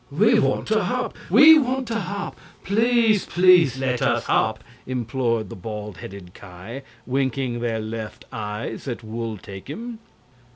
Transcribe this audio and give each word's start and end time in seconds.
"We 0.09 0.39
want 0.39 0.67
to 0.69 0.83
hop! 0.83 1.15
We 1.29 1.59
want 1.59 1.87
to 1.89 1.99
hop! 1.99 2.35
Please 2.63 3.23
PLEASE 3.27 3.77
let 3.77 4.01
us 4.01 4.23
hop!" 4.23 4.63
implored 4.87 5.49
the 5.51 5.55
bald 5.55 5.97
headed 5.97 6.33
Ki, 6.33 6.81
winking 7.05 7.59
their 7.59 7.79
left 7.79 8.25
eyes 8.33 8.87
at 8.87 9.03
Wul 9.03 9.37
Takim. 9.37 9.99